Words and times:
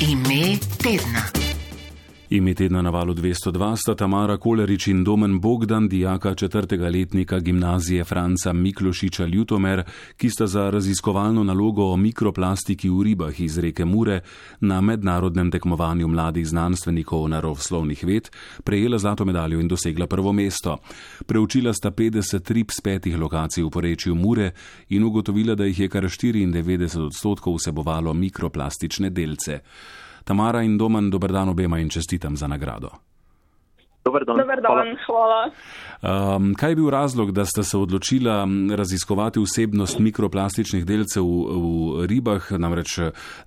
Ime 0.00 0.58
tedna. 0.78 1.45
Ime 2.30 2.54
tedna 2.54 2.82
na 2.82 2.90
valu 2.90 3.14
202 3.14 3.76
sta 3.76 3.94
Tamara 3.94 4.36
Kolerič 4.36 4.86
in 4.86 5.04
Domen 5.04 5.40
Bogdan, 5.40 5.88
dijaka 5.88 6.34
četrtega 6.34 6.88
letnika 6.88 7.38
gimnazije 7.38 8.04
Franca 8.04 8.52
Miklošiča 8.52 9.26
Ljutomer, 9.26 9.82
ki 10.16 10.30
sta 10.30 10.46
za 10.46 10.70
raziskovalno 10.70 11.44
nalogo 11.44 11.84
o 11.92 11.96
mikroplastiki 11.96 12.88
v 12.90 13.02
ribah 13.02 13.40
iz 13.40 13.58
reke 13.58 13.84
Mure 13.84 14.20
na 14.60 14.80
mednarodnem 14.80 15.50
tekmovanju 15.50 16.08
mladih 16.08 16.48
znanstvenikov 16.48 17.28
naravoslovnih 17.28 18.04
ved 18.04 18.30
prejela 18.64 18.98
zlato 18.98 19.24
medaljo 19.24 19.60
in 19.60 19.68
dosegla 19.68 20.06
prvo 20.06 20.32
mesto. 20.32 20.78
Preučila 21.26 21.72
sta 21.72 21.90
50 21.90 22.52
rib 22.52 22.70
z 22.70 22.80
petih 22.80 23.18
lokacij 23.18 23.64
v 23.64 23.70
porečju 23.70 24.14
Mure 24.14 24.50
in 24.88 25.04
ugotovila, 25.04 25.54
da 25.54 25.64
jih 25.64 25.80
je 25.80 25.88
kar 25.88 26.04
94 26.04 27.06
odstotkov 27.06 27.54
vsebovalo 27.54 28.14
mikroplastične 28.14 29.10
delce. 29.10 29.60
Tamara 30.26 30.62
in 30.62 30.76
Domen, 30.76 31.10
dober 31.10 31.32
dan 31.32 31.48
obema 31.48 31.78
in 31.78 31.88
čestitam 31.88 32.36
za 32.36 32.46
nagrado. 32.46 32.88
Dober 34.04 34.24
dan, 34.24 34.36
dober 34.36 34.60
dan 34.62 34.96
hvala. 35.06 35.50
Um, 36.02 36.54
kaj 36.54 36.70
je 36.70 36.76
bil 36.76 36.90
razlog, 36.90 37.30
da 37.32 37.44
ste 37.44 37.62
se 37.62 37.78
odločila 37.78 38.46
raziskovati 38.76 39.40
vsebnost 39.40 39.98
mikroplastičnih 39.98 40.86
delcev 40.86 41.22
v, 41.22 41.58
v 42.00 42.06
ribah? 42.10 42.52
Namreč 42.58 42.98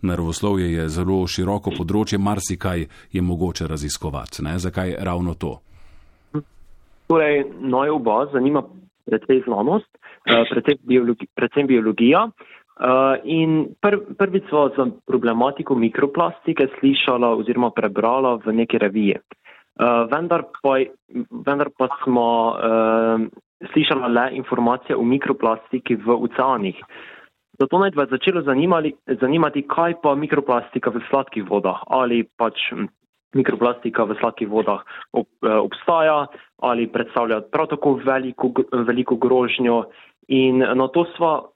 naravoslovje 0.01 0.71
je 0.73 0.87
zelo 0.89 1.19
široko 1.27 1.75
področje, 1.75 2.19
marsikaj 2.19 2.87
je 3.11 3.21
mogoče 3.21 3.67
raziskovati. 3.67 4.43
Ne? 4.47 4.55
Zakaj 4.59 4.95
ravno 5.03 5.35
to? 5.35 5.57
Torej, 7.11 7.43
noj 7.59 7.95
oba 7.95 8.21
zanima 8.31 8.63
predvsej 9.09 9.43
znanost, 9.47 9.91
eh, 10.27 10.43
predvsem, 10.51 10.79
biologi, 10.87 11.27
predvsem 11.35 11.67
biologija. 11.67 12.29
Uh, 12.79 13.19
in 13.27 13.75
pr, 13.81 13.97
prvič 14.15 14.47
smo 14.47 14.69
za 14.71 14.85
problematiko 15.07 15.75
mikroplastike 15.75 16.69
slišala 16.79 17.33
oziroma 17.35 17.73
prebrala 17.75 18.37
v 18.39 18.55
neki 18.55 18.79
reviji. 18.79 19.19
Uh, 19.19 20.07
vendar, 20.07 20.45
pa, 20.63 20.79
vendar 21.43 21.69
pa 21.75 21.89
smo 22.03 22.27
uh, 22.55 23.27
slišala 23.73 24.07
le 24.07 24.25
informacije 24.39 24.95
o 24.95 25.03
mikroplastiki 25.03 25.99
v 25.99 26.15
oceanih. 26.23 26.79
Zato 27.59 27.79
naj 27.83 27.91
bi 27.91 28.07
začelo 28.09 28.41
zanimali, 28.47 28.93
zanimati, 29.19 29.67
kaj 29.67 29.99
pa 29.99 30.15
mikroplastika 30.15 30.95
v 30.95 31.03
sladkih 31.11 31.43
vodah 31.51 31.83
ali 31.91 32.23
pač 32.23 32.71
mikroplastika 33.35 34.07
v 34.07 34.15
sladkih 34.23 34.47
vodah 34.47 34.87
ob, 35.11 35.27
obstaja 35.43 36.31
ali 36.63 36.87
predstavlja 36.87 37.41
prav 37.51 37.67
tako 37.75 37.99
veliko, 37.99 38.53
veliko 38.71 39.19
grožnjo. 39.19 39.83
In 40.27 40.63
na 40.63 40.87
to 40.87 41.03
smo 41.17 41.51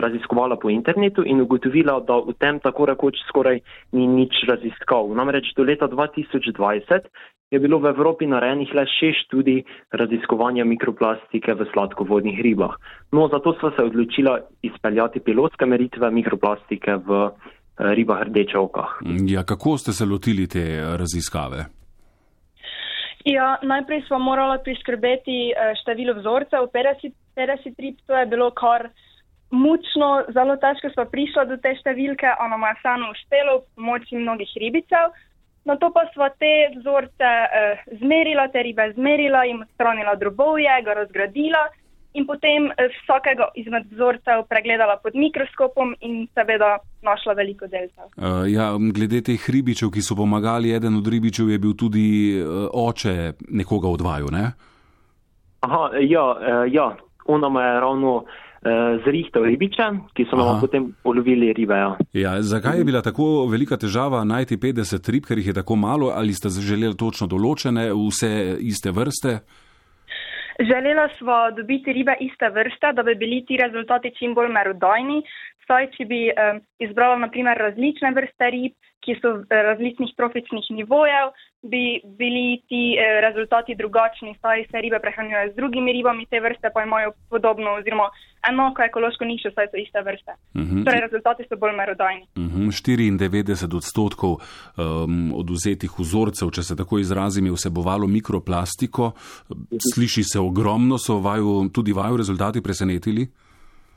raziskovala 0.00 0.56
po 0.56 0.70
internetu 0.70 1.22
in 1.26 1.40
ugotovila, 1.40 2.00
da 2.00 2.18
v 2.24 2.34
tem 2.38 2.60
tako 2.60 2.86
rekoč 2.86 3.20
skoraj 3.28 3.60
ni 3.92 4.06
nič 4.06 4.44
raziskav. 4.48 5.08
Namreč 5.14 5.52
do 5.56 5.62
leta 5.62 5.88
2020 5.88 7.08
je 7.50 7.58
bilo 7.60 7.78
v 7.78 7.90
Evropi 7.94 8.26
narejenih 8.26 8.74
le 8.74 8.86
šest 8.86 9.26
študij 9.26 9.62
raziskovanja 9.92 10.64
mikroplastike 10.64 11.54
v 11.54 11.66
sladkovodnih 11.72 12.40
ribah. 12.42 12.74
No, 13.12 13.28
zato 13.28 13.54
sva 13.60 13.70
se 13.76 13.82
odločila 13.82 14.40
izpeljati 14.62 15.20
pilotske 15.20 15.66
meritve 15.66 16.10
mikroplastike 16.10 16.98
v 17.06 17.22
eh, 17.26 17.94
ribah 17.94 18.26
rdeče 18.26 18.58
okah. 18.58 18.98
Ja, 19.30 19.44
kako 19.44 19.78
ste 19.78 19.92
se 19.92 20.04
lotili 20.04 20.48
te 20.48 20.64
raziskave? 20.98 21.70
Ja, 23.26 23.58
najprej 23.62 24.02
smo 24.06 24.18
morali 24.18 24.58
priskrbeti 24.64 25.50
eh, 25.50 25.74
število 25.82 26.14
vzorcev, 26.18 26.70
50 26.70 27.74
rib, 27.78 27.96
to 28.06 28.14
je 28.14 28.26
bilo 28.26 28.50
kar 28.50 28.90
mučno, 29.56 30.08
zelo 30.36 30.56
težko 30.62 30.90
smo 30.94 31.06
prišli 31.12 31.46
do 31.50 31.56
te 31.62 31.74
številke, 31.80 32.28
a 32.28 32.48
nam 32.52 32.66
je 32.68 32.74
vseeno 32.80 33.08
uspelo 33.14 33.56
pomoči 33.76 34.20
mnogih 34.20 34.52
ribicev. 34.62 35.16
Na 35.66 35.74
to 35.80 35.90
pa 35.90 36.04
smo 36.12 36.28
te 36.38 36.52
vzorce 36.76 37.30
eh, 37.60 37.82
zmerila, 37.98 38.46
te 38.54 38.62
ribe 38.62 38.92
zmerila, 38.94 39.42
jim 39.48 39.64
odstranila 39.66 40.14
drobovje, 40.14 40.76
ga 40.86 40.94
razgradila 41.00 41.64
in 42.16 42.24
potem 42.24 42.70
eh, 42.70 42.86
vsakega 42.94 43.50
izmed 43.58 43.90
vzorcev 43.90 44.44
pregledala 44.48 44.96
pod 45.02 45.18
mikroskopom 45.18 45.96
in 46.00 46.28
seveda 46.38 46.76
našla 47.02 47.34
veliko 47.34 47.66
delcev. 47.66 48.08
Uh, 48.14 48.46
ja, 48.46 48.70
glede 48.78 49.20
teh 49.26 49.50
ribičev, 49.52 49.90
ki 49.90 50.04
so 50.06 50.16
pomagali, 50.16 50.72
eden 50.76 50.96
od 51.02 51.10
ribičev 51.12 51.50
je 51.50 51.58
bil 51.58 51.74
tudi 51.74 52.06
uh, 52.38 52.70
oče 52.72 53.32
nekoga 53.50 53.90
odvaju, 53.90 54.32
ne? 54.32 54.46
Aha, 55.66 55.90
ja, 56.06 56.24
uh, 56.30 56.64
ja, 56.70 56.92
ona 57.26 57.48
me 57.50 57.62
je 57.66 57.80
ravno. 57.80 58.16
Eh, 58.22 58.45
zrihtel 59.04 59.44
ribiče, 59.46 59.88
ki 60.16 60.26
so 60.30 60.38
nam 60.38 60.60
potem 60.60 60.88
ulovili 61.04 61.52
ribe. 61.52 61.74
Ja. 61.74 61.90
Ja, 62.12 62.32
zakaj 62.42 62.78
je 62.78 62.84
bila 62.84 63.02
tako 63.02 63.46
velika 63.50 63.76
težava 63.76 64.24
najti 64.24 64.56
50 64.56 65.10
rib, 65.12 65.26
ker 65.28 65.38
jih 65.38 65.52
je 65.52 65.58
tako 65.60 65.76
malo, 65.76 66.10
ali 66.14 66.34
ste 66.34 66.48
želeli 66.48 66.96
točno 66.96 67.28
določene, 67.30 67.88
vse 67.92 68.32
iste 68.60 68.90
vrste? 68.90 69.38
Želela 70.60 71.08
smo 71.18 71.50
dobiti 71.56 71.92
ribe 71.92 72.14
iste 72.20 72.48
vrste, 72.48 72.92
da 72.96 73.02
bi 73.02 73.14
bili 73.14 73.44
ti 73.46 73.58
rezultati 73.60 74.14
čim 74.18 74.34
bolj 74.34 74.48
merodajni. 74.52 75.20
Saj, 75.66 75.90
če 75.96 76.04
bi 76.08 76.20
um, 76.30 76.60
izbrala 76.78 77.18
naprimer 77.18 77.58
različne 77.58 78.12
vrste 78.16 78.50
rib, 78.54 78.72
ki 79.06 79.14
so 79.22 79.30
različnih 79.50 80.10
trofičnih 80.18 80.66
nivojev, 80.78 81.26
bi 81.72 81.84
bili 82.18 82.62
ti 82.68 82.82
eh, 82.94 83.20
rezultati 83.26 83.78
drugačni, 83.82 84.34
saj 84.42 84.64
se 84.70 84.80
ribe 84.84 84.98
prehranjujejo 85.04 85.52
z 85.52 85.56
drugimi 85.60 85.92
ribami, 85.92 86.26
te 86.30 86.40
vrste 86.40 86.70
pa 86.74 86.82
imajo 86.82 87.12
podobno 87.30 87.70
oziroma 87.78 88.08
enako 88.50 88.82
ekološko 88.82 89.24
nišo, 89.24 89.48
saj 89.54 89.66
so 89.70 89.76
iste 89.84 90.00
vrste. 90.08 90.32
Uh 90.54 90.60
mhm. 90.60 90.76
-huh. 90.76 90.84
Torej, 90.84 91.00
rezultati 91.00 91.42
so 91.48 91.56
bolj 91.56 91.74
merodajni. 91.76 92.24
Uh 92.36 92.42
-huh. 92.42 92.66
94 92.86 93.76
odstotkov 93.76 94.32
um, 94.32 95.32
oduzetih 95.34 95.90
vzorcev, 95.98 96.50
če 96.50 96.62
se 96.62 96.76
tako 96.76 96.98
izrazim, 96.98 97.46
je 97.46 97.52
vsebovalo 97.52 98.06
mikroplastiko. 98.06 99.12
Sliši 99.94 100.22
se 100.22 100.38
ogromno, 100.40 100.98
so 100.98 101.18
vaju, 101.18 101.68
tudi 101.74 101.92
vaju 101.92 102.16
rezultati 102.16 102.62
presenetili? 102.62 103.26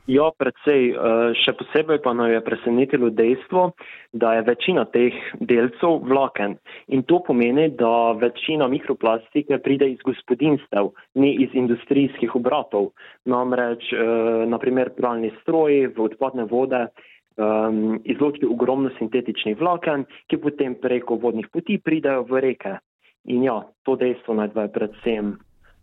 Ja, 0.08 0.30
predvsej. 0.32 0.82
Eh, 0.90 0.96
še 1.44 1.52
posebej 1.60 2.00
pa 2.00 2.14
nas 2.16 2.32
je 2.32 2.40
presenetilo 2.40 3.10
dejstvo, 3.10 3.72
da 4.12 4.34
je 4.38 4.46
večina 4.48 4.84
teh 4.88 5.12
delcev 5.40 6.00
vlaken. 6.08 6.56
In 6.88 7.04
to 7.04 7.20
pomeni, 7.26 7.68
da 7.68 8.16
večina 8.16 8.68
mikroplastike 8.68 9.58
pride 9.60 9.90
iz 9.92 10.00
gospodinstev, 10.04 10.92
ne 11.14 11.34
iz 11.34 11.52
industrijskih 11.52 12.34
obratov. 12.34 12.90
Namreč, 13.24 13.92
eh, 13.92 14.46
naprimer, 14.46 14.94
pralni 14.96 15.30
stroji 15.42 15.86
v 15.86 16.08
odpadne 16.08 16.44
vode 16.44 16.88
um, 17.36 18.00
izločijo 18.04 18.50
ogromno 18.52 18.90
sintetičnih 18.98 19.58
vlaken, 19.60 20.04
ki 20.28 20.36
potem 20.36 20.74
preko 20.74 21.16
vodnih 21.16 21.48
poti 21.52 21.78
pridejo 21.78 22.24
v 22.28 22.40
reke. 22.40 22.78
In 23.24 23.44
ja, 23.44 23.60
to 23.84 23.96
dejstvo 23.96 24.34
naj 24.34 24.52
je 24.54 24.68
predvsem. 24.72 25.36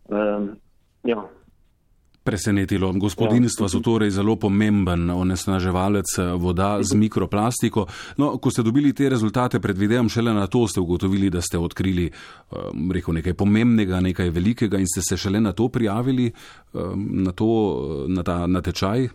Um, 0.08 0.56
ja, 1.04 1.24
presenetilo. 2.28 2.92
Gospodinstva 2.92 3.68
so 3.68 3.80
torej 3.80 4.10
zelo 4.10 4.36
pomemben 4.36 5.10
onesnaževalec 5.10 6.18
eh, 6.18 6.32
voda 6.36 6.76
z 6.82 6.94
mikroplastiko. 6.94 7.86
No, 8.20 8.36
ko 8.36 8.52
ste 8.52 8.62
dobili 8.62 8.92
te 8.92 9.08
rezultate, 9.08 9.60
predvidevam, 9.60 10.10
šele 10.12 10.34
na 10.36 10.46
to 10.46 10.66
ste 10.68 10.80
ugotovili, 10.80 11.30
da 11.30 11.40
ste 11.40 11.58
odkrili 11.58 12.06
eh, 12.06 12.56
rekel, 12.92 13.14
nekaj 13.14 13.34
pomembnega, 13.34 14.00
nekaj 14.00 14.30
velikega 14.30 14.78
in 14.78 14.86
ste 14.86 15.02
se 15.02 15.16
šele 15.16 15.40
na 15.40 15.52
to 15.52 15.68
prijavili, 15.68 16.28
eh, 16.28 16.92
na, 16.96 17.32
to, 17.32 17.48
na 18.08 18.22
ta 18.22 18.46
natečaj. 18.46 19.08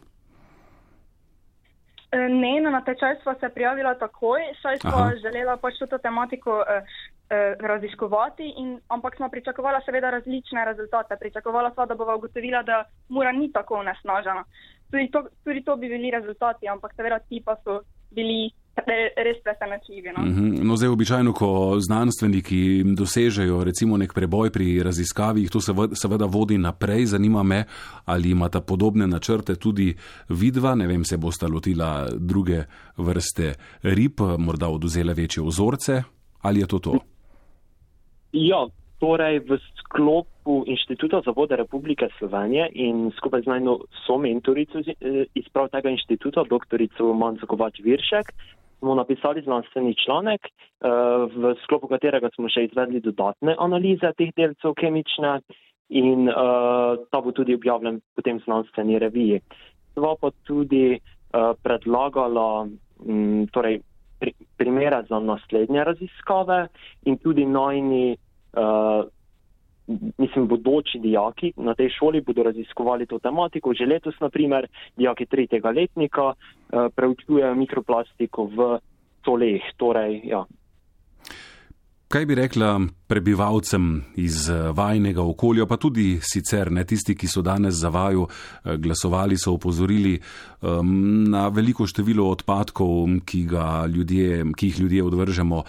Ne, 2.13 2.61
na 2.61 2.69
natečaj 2.69 3.15
smo 3.21 3.33
se 3.39 3.49
prijavila 3.49 3.95
takoj, 3.97 4.41
saj 4.61 4.77
smo 4.79 5.09
želela 5.21 5.57
pač 5.57 5.79
to 5.89 5.97
tematiko 5.97 6.59
eh, 6.61 6.83
raziskovati, 7.59 8.53
in, 8.57 8.79
ampak 8.87 9.15
smo 9.15 9.29
pričakovali 9.29 9.81
seveda 9.85 10.09
različne 10.09 10.65
rezultate. 10.65 11.17
Pričakovala 11.19 11.71
sva, 11.73 11.85
da 11.85 11.95
bova 11.95 12.15
ugotovila, 12.15 12.63
da 12.63 12.83
mora 13.09 13.31
ni 13.31 13.51
tako 13.51 13.75
onesnažena. 13.75 14.43
Tudi, 14.91 15.09
tudi 15.43 15.63
to 15.63 15.75
bi 15.75 15.89
bili 15.89 16.11
rezultati, 16.11 16.67
ampak 16.67 16.93
seveda 16.95 17.19
ti 17.19 17.41
pa 17.45 17.55
so 17.63 17.81
bili. 18.11 18.51
Res 19.25 19.37
presenetljivi. 19.43 20.09
No? 20.17 20.23
Mhm. 20.25 20.67
no, 20.67 20.75
zdaj, 20.75 20.89
običajno, 20.89 21.33
ko 21.33 21.77
znanstveniki 21.79 22.83
dosežejo 22.97 23.63
recimo 23.63 23.97
nek 23.97 24.13
preboj 24.13 24.49
pri 24.49 24.83
raziskavi, 24.83 25.45
jih 25.45 25.51
to 25.53 25.61
seveda 25.95 26.25
vodi 26.25 26.57
naprej. 26.57 27.05
Zanima 27.13 27.43
me, 27.43 27.63
ali 28.05 28.31
imata 28.31 28.61
podobne 28.61 29.07
načrte 29.07 29.55
tudi 29.55 29.93
vidva, 30.29 30.75
ne 30.75 30.87
vem, 30.87 31.05
se 31.05 31.17
bosta 31.17 31.47
lotila 31.47 32.07
druge 32.17 32.63
vrste 32.97 33.53
rib, 33.83 34.21
morda 34.37 34.69
oduzela 34.69 35.13
večje 35.13 35.43
vzorce, 35.43 36.03
ali 36.41 36.59
je 36.59 36.67
to 36.67 36.79
to? 36.79 36.97
Ja, 38.33 38.65
torej 38.99 39.39
v 39.45 39.59
sklopu 39.83 40.63
Inštituta 40.65 41.21
za 41.25 41.31
vode 41.35 41.55
Republike 41.55 42.09
Slovenije 42.17 42.69
in 42.73 43.11
skupaj 43.17 43.45
z 43.45 43.53
najno 43.53 43.79
so 44.07 44.17
mentorico 44.17 44.81
eh, 44.81 45.25
iz 45.35 45.45
prav 45.53 45.69
tega 45.69 45.93
inštituta, 45.93 46.43
doktorico 46.49 47.13
Manco 47.13 47.45
Kovač 47.45 47.79
Viršek, 47.83 48.33
smo 48.83 48.95
napisali 48.95 49.41
znanstveni 49.41 49.95
članek, 49.95 50.41
eh, 50.45 50.87
v 51.35 51.55
sklopu 51.63 51.87
katerega 51.87 52.29
smo 52.35 52.49
še 52.51 52.65
izvedli 52.67 52.99
dodatne 52.99 53.55
analize 53.55 54.11
teh 54.17 54.33
delcev 54.35 54.75
kemične 54.75 55.37
in 55.89 56.27
eh, 56.27 56.35
ta 57.07 57.21
bo 57.23 57.31
tudi 57.31 57.55
objavljen 57.55 58.01
potem 58.15 58.41
v 58.41 58.43
znanstveni 58.43 58.99
reviji. 58.99 59.39
Sva 59.95 60.15
pa 60.19 60.31
tudi 60.43 60.99
predlagala, 61.33 62.67
torej 63.53 63.79
primere 64.57 64.99
za 65.09 65.17
naslednje 65.19 65.83
raziskave 65.83 66.67
in 67.09 67.17
tudi 67.17 67.45
najni, 67.45 68.13
mislim, 70.17 70.47
bodoči 70.47 70.99
dijaki 70.99 71.53
na 71.57 71.75
tej 71.75 71.89
šoli 71.89 72.21
bodo 72.21 72.43
raziskovali 72.43 73.05
to 73.05 73.19
tematiko. 73.19 73.73
Že 73.73 73.85
letos, 73.85 74.19
naprimer, 74.19 74.67
dijaki 74.97 75.25
tretjega 75.25 75.69
letnika 75.69 76.25
uh, 76.25 76.35
preučujejo 76.95 77.55
mikroplastiko 77.55 78.45
v 78.45 78.79
toleh. 79.21 79.61
Torej, 79.77 80.21
ja. 80.23 80.45
Kaj 82.13 82.25
bi 82.25 82.35
rekla 82.35 82.79
prebivalcem 83.13 84.03
iz 84.15 84.49
eh, 84.49 84.71
vajnega 84.73 85.21
okolja, 85.21 85.65
pa 85.65 85.77
tudi 85.77 86.19
sicer 86.21 86.71
ne 86.71 86.83
tisti, 86.85 87.15
ki 87.17 87.27
so 87.29 87.41
danes 87.41 87.75
za 87.77 87.89
vaju 87.89 88.27
eh, 88.27 88.77
glasovali, 88.77 89.37
so 89.37 89.53
upozorili 89.53 90.19
um, 90.61 91.23
na 91.29 91.47
veliko 91.47 91.87
število 91.87 92.25
odpadkov, 92.29 93.19
ki, 93.25 93.47
ljudje, 93.95 94.45
ki 94.57 94.67
jih 94.67 94.79
ljudje 94.79 95.03
odvržemo 95.03 95.63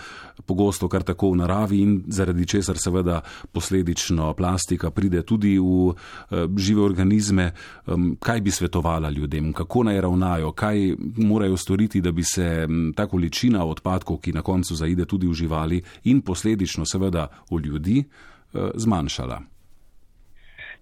pogosto 0.46 0.88
kar 0.88 1.02
tako 1.02 1.30
v 1.30 1.36
naravi 1.42 1.78
in 1.80 1.92
zaradi 2.06 2.46
česar 2.46 2.78
seveda 2.78 3.20
posledično 3.52 4.32
plastika 4.34 4.90
pride 4.90 5.22
tudi 5.22 5.58
v 5.58 5.88
uh, 5.88 5.96
žive 6.56 6.82
organizme. 6.82 7.50
Um, 7.86 8.16
kaj 8.20 8.40
bi 8.40 8.50
svetovala 8.50 9.10
ljudem, 9.10 9.52
kako 9.52 9.84
naj 9.84 10.00
ravnajo, 10.00 10.52
kaj 10.52 10.94
morajo 11.16 11.56
storiti, 11.56 12.00
da 12.00 12.12
bi 12.12 12.24
se 12.24 12.66
ta 12.96 13.06
količina 13.06 13.64
odpadkov, 13.64 14.20
ki 14.20 14.32
na 14.32 14.42
koncu 14.42 14.76
zaide 14.76 15.04
tudi 15.04 15.26
v 15.26 15.34
živali 15.34 15.82
in 16.04 16.20
posledično 16.34 16.84
seveda 16.84 17.28
v 17.50 17.62
ljudi 17.66 17.98
eh, 18.02 18.70
zmanjšala? 18.74 19.38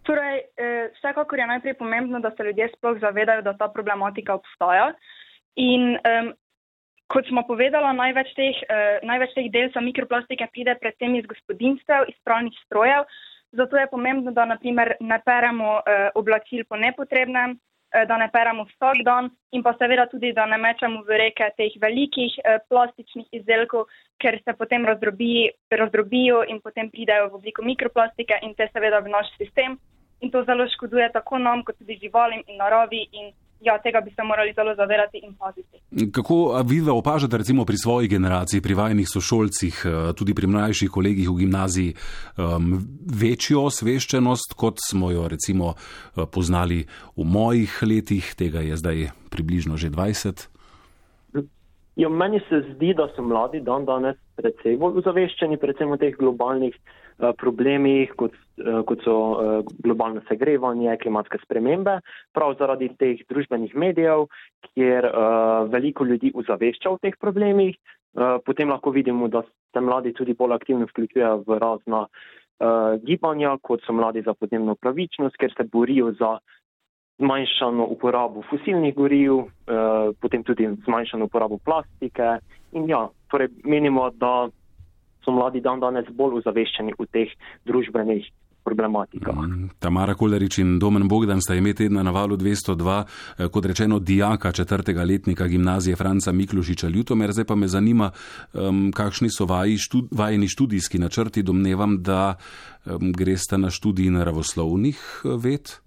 Torej, 0.03 0.39
eh, 0.59 0.91
vsekakor 0.99 1.39
je 1.39 1.47
najprej 1.47 1.75
pomembno, 1.79 2.21
da 2.21 2.33
se 2.37 2.43
ljudje 2.43 2.73
sploh 2.77 2.99
zavedajo, 3.01 3.43
da 3.43 3.57
ta 3.57 3.69
problematika 3.69 4.35
obstaja. 4.35 4.93
In 5.57 5.99
um, 6.01 6.33
kot 7.13 7.29
smo 7.29 7.43
povedali, 7.47 7.97
največ 7.97 8.33
teh, 8.35 8.57
uh, 8.65 9.05
največ 9.05 9.35
teh 9.37 9.51
delcev 9.53 9.85
mikroplastike 9.85 10.49
pride 10.55 10.75
predvsem 10.81 11.19
iz 11.19 11.29
gospodinstev, 11.29 12.09
iz 12.09 12.17
pravnih 12.25 12.57
strojev. 12.65 13.05
Zato 13.53 13.77
je 13.77 13.91
pomembno, 13.91 14.33
da 14.33 14.49
naprimer 14.49 14.95
ne 15.01 15.21
peremo 15.21 15.75
uh, 15.77 16.09
oblačil 16.17 16.65
po 16.65 16.81
nepotrebnem, 16.81 17.59
da 18.09 18.17
ne 18.17 18.29
peremo 18.33 18.65
vsak 18.65 19.03
dan 19.05 19.31
in 19.53 19.63
pa 19.63 19.75
seveda 19.79 20.07
tudi, 20.09 20.33
da 20.33 20.47
ne 20.47 20.59
mečemo 20.59 21.03
v 21.09 21.19
reke 21.25 21.51
teh 21.57 21.75
velikih 21.81 22.39
uh, 22.41 22.59
plastičnih 22.69 23.29
izdelkov, 23.39 23.87
ker 24.23 24.39
se 24.45 24.55
potem 24.59 24.87
razdrobi, 24.89 25.51
razdrobijo 25.71 26.45
in 26.49 26.61
potem 26.61 26.91
pridajo 26.91 27.29
v 27.29 27.41
obliko 27.41 27.63
mikroplastike 27.63 28.39
in 28.43 28.55
te 28.55 28.69
seveda 28.73 29.01
v 29.01 29.13
naš 29.13 29.29
sistem. 29.39 29.79
In 30.23 30.31
to 30.31 30.45
zelo 30.47 30.69
škoduje 30.71 31.09
tako 31.13 31.39
nam, 31.39 31.65
kot 31.67 31.77
tudi 31.79 31.99
živalim 31.99 32.45
in 32.47 32.61
naravi. 32.63 33.09
In 33.13 33.33
ja, 33.63 33.79
tega 33.79 34.01
bi 34.01 34.11
se 34.11 34.23
morali 34.23 34.53
zelo 34.53 34.75
zavedati 34.75 35.21
in 35.23 35.35
paziti. 35.35 35.79
Kako 36.13 36.63
vi 36.67 36.81
opažate, 36.91 37.37
recimo 37.37 37.65
pri 37.65 37.77
svoji 37.77 38.09
generaciji, 38.09 38.61
pri 38.61 38.75
vajnih 38.75 39.09
sošolcih, 39.09 39.83
eh, 39.85 40.13
tudi 40.19 40.35
pri 40.35 40.47
mlajših 40.47 40.91
kolegih 40.91 41.31
v 41.31 41.37
gimnaziji, 41.45 41.95
um, 41.95 42.79
večjo 43.23 43.67
osveščenost, 43.71 44.55
kot 44.57 44.83
smo 44.91 45.11
jo 45.11 45.29
recimo 45.29 45.75
eh, 45.75 46.27
poznali 46.35 46.87
v 47.17 47.25
mojih 47.25 47.79
letih, 47.83 48.35
tega 48.35 48.61
je 48.61 48.77
zdaj 48.77 49.11
približno 49.31 49.77
že 49.77 49.91
20? 49.91 50.49
Jo, 51.97 52.09
meni 52.09 52.41
se 52.49 52.63
zdi, 52.73 52.95
da 52.97 53.09
so 53.17 53.23
mladi 53.23 53.61
dan 53.61 53.85
danes 53.85 54.17
predvsej 54.41 54.79
bolj 54.81 55.03
ozaveščeni, 55.03 55.61
predvsem 55.61 55.93
o 55.93 55.99
teh 56.01 56.17
globalnih 56.17 56.77
problemih, 57.39 58.13
kot, 58.17 58.35
uh, 58.63 58.83
kot 58.89 59.05
so 59.05 59.15
uh, 59.15 59.73
globalno 59.85 60.23
segrevanje, 60.29 60.97
klimatske 61.03 61.41
spremembe, 61.45 61.99
prav 62.35 62.55
zaradi 62.61 62.91
teh 62.99 63.25
družbenih 63.29 63.75
medijev, 63.75 64.29
kjer 64.73 65.09
veliko 65.69 66.05
ljudi 66.07 66.31
ozavešča 66.35 66.91
o 66.91 66.99
teh 67.03 67.17
problemih. 67.21 67.77
Potem 68.47 68.71
lahko 68.71 68.93
vidimo, 68.93 69.27
da 69.29 69.43
se 69.43 69.81
mladi 69.81 70.13
tudi 70.17 70.37
bolj 70.39 70.55
aktivno 70.55 70.87
vključujejo 70.89 71.43
v 71.47 71.59
razna 71.61 72.07
gibanja, 73.05 73.57
kot 73.61 73.85
so 73.85 73.93
mladi 73.93 74.23
za 74.23 74.35
podnebno 74.39 74.77
pravičnost, 74.81 75.37
ker 75.41 75.53
se 75.57 75.67
borijo 75.73 76.13
za 76.21 76.39
zmanjšano 77.23 77.87
uporabo 77.87 78.43
fosilnih 78.51 78.95
goriv, 78.95 79.39
eh, 79.39 79.45
potem 80.21 80.43
tudi 80.43 80.69
zmanjšano 80.85 81.25
uporabo 81.25 81.59
plastike. 81.65 82.39
In 82.73 82.89
ja, 82.89 83.09
torej 83.31 83.49
menimo, 83.65 84.11
da 84.11 84.49
so 85.25 85.33
mladi 85.33 85.61
dan 85.61 85.81
danes 85.81 86.09
bolj 86.11 86.41
ozaveščeni 86.43 86.97
v 86.99 87.11
teh 87.13 87.37
družbenih. 87.69 88.31
Mm, 88.63 89.71
Tamara 89.83 90.15
Kolerič 90.15 90.59
in 90.63 90.79
Domen 90.79 91.09
Bogdan 91.09 91.41
sta 91.43 91.55
imeli 91.59 91.75
tedna 91.75 92.03
na 92.03 92.13
valu 92.15 92.37
202, 92.37 93.05
eh, 93.39 93.49
kot 93.49 93.67
rečeno, 93.67 93.99
dijaka 93.99 94.53
četrtega 94.53 95.03
letnika 95.03 95.47
gimnazije 95.47 95.97
Franca 95.97 96.33
Miklušiča 96.33 96.89
Ljutomer. 96.89 97.33
Zdaj 97.33 97.45
pa 97.45 97.55
me 97.55 97.69
zanima, 97.69 98.11
um, 98.53 98.93
kakšni 98.95 99.31
so 99.31 99.47
vaji, 99.47 99.79
štud, 99.79 100.09
vajeni 100.11 100.49
študijski 100.49 100.99
načrti. 100.99 101.43
Domnevam, 101.43 102.03
da 102.03 102.37
um, 102.87 103.13
greste 103.13 103.59
na 103.59 103.71
študij 103.71 104.11
naravoslovnih 104.11 105.23
eh, 105.25 105.29
ved. 105.43 105.83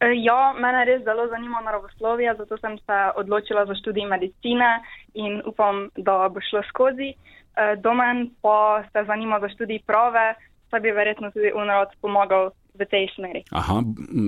Ja, 0.00 0.54
mene 0.56 0.84
res 0.88 1.02
zelo 1.04 1.26
zanima 1.28 1.60
naravoslovje, 1.60 2.32
zato 2.38 2.56
sem 2.56 2.78
se 2.78 2.98
odločila 3.20 3.66
za 3.68 3.74
študij 3.74 4.06
medicine 4.08 4.70
in 5.14 5.42
upam, 5.44 5.90
da 5.96 6.28
bo 6.32 6.40
šlo 6.40 6.62
skozi. 6.68 7.12
Eh, 7.12 7.76
domen 7.84 8.30
pa 8.40 8.84
se 8.92 9.04
zanima 9.06 9.40
za 9.40 9.48
študij 9.48 9.82
prave, 9.86 10.34
saj 10.70 10.80
bi 10.80 10.90
verjetno 10.90 11.30
tudi 11.30 11.52
UNROD 11.52 11.92
pomagal 12.00 12.50
v 12.78 12.86
tej 12.88 13.10
smeri. 13.14 13.44
Aha, 13.52 13.82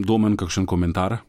domen, 0.06 0.36
kakšen 0.36 0.66
komentar, 0.66 1.22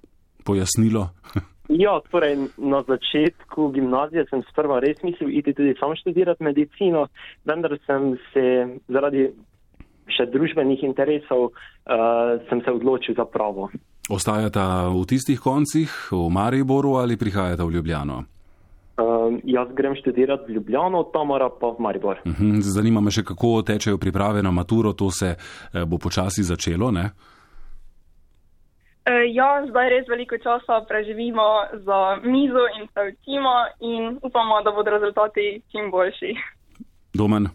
pojasnilo? 0.43 1.09
Ja, 1.69 1.95
torej 2.11 2.35
na 2.57 2.83
začetku 2.83 3.71
gimnazije 3.71 4.25
sem 4.27 4.41
sprva 4.49 4.81
res 4.83 4.99
mislil 4.99 5.31
iti 5.31 5.53
tudi 5.55 5.71
sam 5.79 5.95
študirati 5.95 6.43
medicino, 6.43 7.07
vendar 7.47 7.77
sem 7.87 8.17
se 8.33 8.43
zaradi 8.91 9.29
še 10.11 10.27
družbenih 10.27 10.83
interesov 10.83 11.45
uh, 11.47 12.35
sem 12.49 12.59
se 12.67 12.71
odločil 12.71 13.15
za 13.15 13.23
pravo. 13.23 13.69
Ostajata 14.09 14.91
v 14.91 15.05
tistih 15.07 15.39
koncih, 15.39 15.87
v 16.11 16.27
Mariboru 16.29 16.99
ali 16.99 17.15
prihajata 17.17 17.63
v 17.63 17.71
Ljubljano? 17.71 18.23
Um, 18.93 19.39
jaz 19.43 19.67
grem 19.73 19.95
študirati 19.95 20.51
v 20.51 20.55
Ljubljano, 20.55 21.03
Tamara 21.03 21.49
pa 21.49 21.67
v 21.67 21.79
Maribor. 21.79 22.19
Uh 22.25 22.31
mhm, 22.31 22.51
-huh. 22.51 22.61
Zanima 22.61 23.01
me 23.01 23.11
še, 23.11 23.23
kako 23.23 23.61
tečejo 23.61 23.97
priprave 23.97 24.43
na 24.43 24.51
maturo, 24.51 24.93
to 24.93 25.11
se 25.11 25.35
eh, 25.35 25.85
bo 25.85 25.97
počasi 25.97 26.43
začelo, 26.43 26.91
ne? 26.91 27.09
Uh, 29.07 29.23
ja, 29.33 29.65
zdaj 29.69 29.89
res 29.89 30.07
veliko 30.07 30.37
časa 30.37 30.85
preživimo 30.87 31.47
za 31.73 32.19
mizo 32.23 32.65
in 32.79 32.87
se 32.93 33.01
učimo 33.11 33.53
in 33.79 34.19
upamo, 34.21 34.61
da 34.61 34.71
bodo 34.71 34.91
rezultati 34.91 35.61
čim 35.71 35.91
boljši. 35.91 36.35
Domen? 37.13 37.47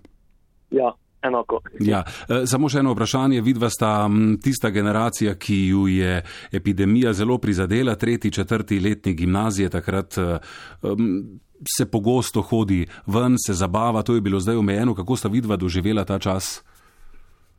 Ja, 0.70 0.92
enako. 1.22 1.60
Ja, 1.80 2.02
e, 2.28 2.46
samo 2.46 2.68
še 2.68 2.82
eno 2.82 2.94
vprašanje. 2.94 3.40
Vidva 3.44 3.70
sta 3.70 4.08
tista 4.42 4.70
generacija, 4.70 5.34
ki 5.34 5.58
ju 5.68 5.86
je 5.88 6.22
epidemija 6.52 7.12
zelo 7.12 7.38
prizadela, 7.38 7.94
tretji, 7.94 8.30
četrti 8.30 8.80
letni 8.80 9.14
gimnazije, 9.14 9.70
takrat 9.70 10.18
um, 10.18 11.38
se 11.76 11.90
pogosto 11.90 12.42
hodi 12.42 12.86
ven, 13.06 13.34
se 13.46 13.54
zabava, 13.54 14.02
to 14.02 14.14
je 14.14 14.20
bilo 14.20 14.40
zdaj 14.40 14.56
omejeno. 14.56 14.94
Kako 14.94 15.16
sta 15.16 15.28
vidva 15.28 15.56
doživela 15.56 16.04
ta 16.04 16.18
čas? 16.18 16.64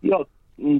Ja, 0.01 0.22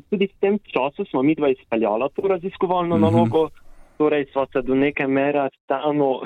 tudi 0.10 0.28
v 0.28 0.36
tem 0.40 0.60
času 0.64 1.06
smo 1.10 1.24
mi 1.24 1.36
dva 1.36 1.50
izpeljala 1.52 2.10
to 2.16 2.28
raziskovalno 2.28 2.96
uh 2.96 3.02
mhm. 3.02 3.08
-huh. 3.08 3.12
nalogo, 3.12 3.50
torej 3.98 4.26
sva 4.32 4.46
se 4.54 4.62
do 4.62 4.76
neke 4.76 5.08
mere 5.08 5.50
stalno 5.64 6.22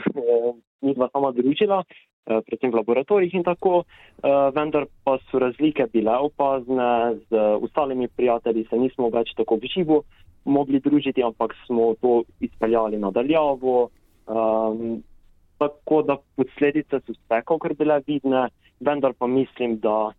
mi 0.82 0.94
dva 0.94 1.10
sama 1.12 1.32
družila. 1.32 1.84
Eh, 2.24 2.42
predvsem 2.48 2.72
v 2.72 2.80
laboratorijih 2.80 3.34
in 3.36 3.44
tako, 3.44 3.84
eh, 3.84 4.52
vendar 4.56 4.86
pa 5.04 5.18
so 5.28 5.40
razlike 5.40 5.88
bile 5.92 6.16
opazne, 6.18 7.20
z 7.30 7.36
ostalimi 7.60 8.08
prijatelji 8.08 8.64
se 8.70 8.78
nismo 8.80 9.10
več 9.10 9.34
tako 9.36 9.60
v 9.60 9.68
živo 9.68 10.04
mogli 10.46 10.80
družiti, 10.80 11.24
ampak 11.24 11.56
smo 11.66 11.96
to 12.02 12.24
izpeljali 12.40 12.98
nadaljavo. 12.98 13.90
Um, 14.28 15.04
tako 15.58 16.02
da 16.02 16.18
posledice 16.36 17.00
so 17.00 17.12
vsekakor 17.12 17.76
bile 17.76 18.00
vidne, 18.08 18.50
vendar 18.80 19.14
pa 19.20 19.28
mislim, 19.28 19.80
da 19.80 20.12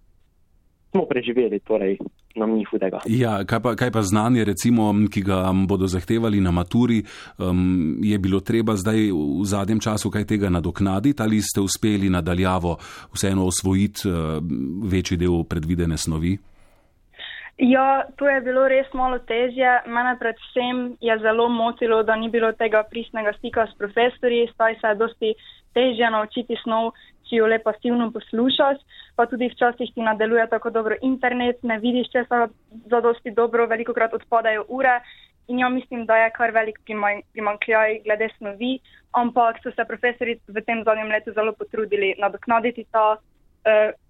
smo 0.90 1.06
preživeli. 1.08 1.60
Torej, 1.60 1.98
nam 2.36 2.54
ni 2.56 2.64
hudega. 2.64 3.00
Ja, 3.06 3.38
kaj, 3.44 3.60
pa, 3.62 3.74
kaj 3.78 3.90
pa 3.94 4.02
znanje, 4.02 4.44
recimo, 4.44 4.90
ki 5.10 5.22
ga 5.22 5.40
bodo 5.68 5.86
zahtevali 5.86 6.40
na 6.40 6.50
maturi, 6.50 7.02
um, 7.38 7.98
je 8.02 8.18
bilo 8.18 8.40
treba 8.40 8.76
zdaj 8.76 9.10
v 9.12 9.44
zadnjem 9.46 9.80
času 9.80 10.10
kaj 10.10 10.26
tega 10.26 10.50
nadoknaditi 10.50 11.22
ali 11.22 11.42
ste 11.42 11.60
uspeli 11.60 12.10
nadaljavo 12.10 12.76
vseeno 13.14 13.46
osvojiti 13.46 14.08
uh, 14.08 14.42
večji 14.90 15.16
del 15.16 15.44
predvidene 15.48 15.96
snovi? 15.96 16.38
Ja, 17.58 18.02
to 18.18 18.26
je 18.28 18.40
bilo 18.40 18.66
res 18.68 18.88
malo 18.98 19.20
težje. 19.22 19.70
Mene 19.86 20.16
predvsem 20.18 20.96
je 21.00 21.14
zelo 21.22 21.48
motilo, 21.48 22.02
da 22.02 22.16
ni 22.16 22.28
bilo 22.30 22.50
tega 22.52 22.82
pristnega 22.90 23.32
stika 23.38 23.68
s 23.70 23.78
profesori, 23.78 24.48
saj 24.56 24.74
se 24.80 24.90
je 24.90 24.94
dosti 24.98 25.34
težje 25.74 26.10
naučiti 26.10 26.56
snov, 26.62 26.92
če 27.28 27.40
jo 27.40 27.48
le 27.50 27.58
pasivno 27.58 28.10
poslušaš, 28.14 28.80
pa 29.16 29.26
tudi 29.26 29.48
včasih 29.52 29.92
ti 29.94 30.02
nadeluje 30.04 30.46
tako 30.50 30.70
dobro 30.70 30.96
internet, 31.02 31.62
ne 31.62 31.78
vidiš 31.78 32.10
česa 32.12 32.48
za 32.90 33.00
dosti 33.00 33.30
dobro, 33.30 33.66
veliko 33.66 33.94
krat 33.94 34.14
odpadajo 34.14 34.66
ure. 34.68 35.00
In 35.48 35.58
ja 35.58 35.68
mislim, 35.68 36.06
da 36.06 36.16
je 36.16 36.30
kar 36.32 36.50
velik 36.56 36.78
primankljaj 37.32 37.98
glede 38.04 38.28
snovi, 38.38 38.78
ampak 39.12 39.60
so 39.62 39.72
se 39.76 39.84
profesori 39.84 40.38
v 40.48 40.62
tem 40.64 40.80
zadnjem 40.84 41.12
letu 41.12 41.34
zelo 41.36 41.52
potrudili 41.52 42.14
nadoknaditi 42.18 42.86
ta 42.90 43.16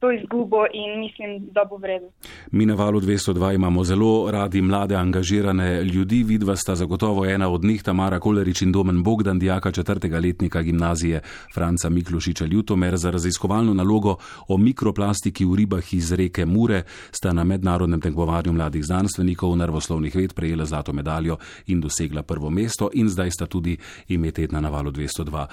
to 0.01 0.13
izgubo 0.13 0.65
in 0.73 1.01
mislim, 1.01 1.49
da 1.53 1.65
bo 1.71 1.77
vredno. 1.77 2.09
Mi 2.51 2.67
na 2.67 2.75
valu 2.75 3.01
202 3.01 3.55
imamo 3.55 3.85
zelo 3.85 4.31
radi 4.31 4.63
mlade, 4.63 4.95
angažirane 4.95 5.85
ljudi. 5.85 6.23
Vidva 6.23 6.57
sta 6.57 6.75
zagotovo 6.75 7.27
ena 7.27 7.49
od 7.49 7.65
njih, 7.65 7.83
Tamara 7.83 8.21
Kolerič 8.21 8.63
in 8.63 8.73
Domen 8.73 9.03
Bogdan, 9.03 9.39
dijaka 9.39 9.71
četrtega 9.71 10.19
letnika 10.19 10.63
gimnazije 10.63 11.21
Franca 11.55 11.89
Miklošiča 11.89 12.45
Ljutomer. 12.45 12.97
Za 12.97 13.11
raziskovalno 13.11 13.75
nalogo 13.75 14.17
o 14.49 14.57
mikroplastiki 14.57 15.45
v 15.45 15.55
ribah 15.55 15.95
iz 15.95 16.13
reke 16.13 16.47
Mure 16.47 16.83
sta 17.11 17.33
na 17.33 17.45
mednarodnem 17.45 18.01
tekmovanju 18.01 18.53
mladih 18.53 18.85
znanstvenikov 18.85 19.57
nervoslovnih 19.57 20.17
ved 20.17 20.35
prejela 20.35 20.65
zlato 20.65 20.93
medaljo 20.93 21.37
in 21.67 21.81
dosegla 21.81 22.23
prvo 22.23 22.51
mesto 22.51 22.91
in 22.95 23.09
zdaj 23.09 23.31
sta 23.31 23.47
tudi 23.47 23.77
ime 24.09 24.31
tedna 24.31 24.61
na 24.61 24.69
valu 24.69 24.91
202. 24.91 25.47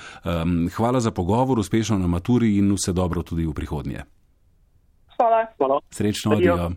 Um, 0.43 0.70
hvala 0.75 1.00
za 1.00 1.12
pogovor, 1.12 1.60
uspešno 1.60 1.98
na 1.98 2.08
maturi 2.08 2.58
in 2.58 2.74
vse 2.74 2.93
dobro 2.93 3.24
tudi 3.24 3.46
v 3.46 3.53
prihodnje. 3.53 3.90
Hvala. 5.17 5.45
Hvala. 5.57 5.79
Srečno, 5.91 6.31
adijo. 6.31 6.71